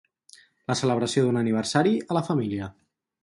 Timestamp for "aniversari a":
1.43-2.19